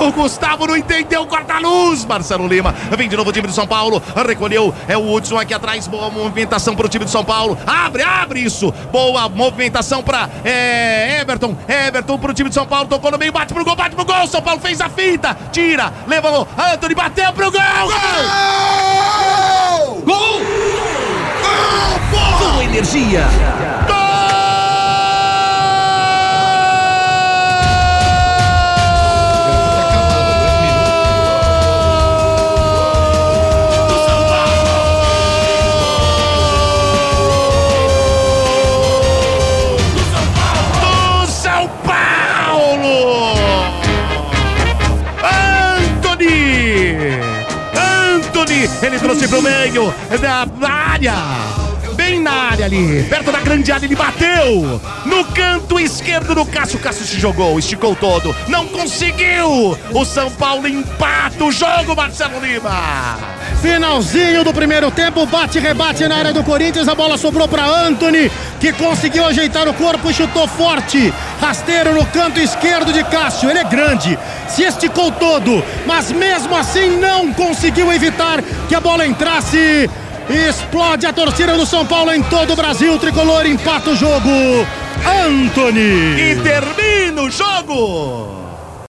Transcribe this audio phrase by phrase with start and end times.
[0.00, 2.04] O Gustavo não entendeu, corta a luz.
[2.04, 4.02] Marcelo Lima vem de novo o time do São Paulo.
[4.26, 5.86] Recolheu, é o Hudson aqui atrás.
[5.86, 7.56] Boa movimentação para o time do São Paulo.
[7.66, 8.72] Abre, abre isso.
[8.90, 11.56] Boa movimentação para é, Everton.
[11.68, 12.88] Everton para o time do São Paulo.
[12.88, 14.26] Tocou no meio, bate pro gol, bate pro gol.
[14.26, 15.36] São Paulo fez a finta.
[15.52, 16.46] Tira, levou.
[16.72, 17.60] Anthony bateu pro gol.
[20.02, 20.02] Gol!
[20.02, 20.40] Gol!
[22.38, 23.28] Com energia.
[48.82, 49.94] Ele trouxe pro meio
[50.60, 51.63] da área!
[52.04, 54.78] Bem na área ali, perto da grande área, ele bateu!
[55.06, 56.78] No canto esquerdo do Cássio.
[56.78, 59.74] Cássio se jogou, esticou todo, não conseguiu!
[59.90, 63.16] O São Paulo empata o jogo, Marcelo Lima!
[63.62, 68.30] Finalzinho do primeiro tempo, bate-rebate na área do Corinthians, a bola sobrou para Anthony,
[68.60, 71.10] que conseguiu ajeitar o corpo e chutou forte.
[71.40, 76.98] Rasteiro no canto esquerdo de Cássio, ele é grande, se esticou todo, mas mesmo assim
[76.98, 79.88] não conseguiu evitar que a bola entrasse.
[80.28, 84.30] Explode a torcida do São Paulo em todo o Brasil, tricolor empata o jogo.
[85.26, 86.18] Anthony!
[86.18, 88.44] E termina o jogo!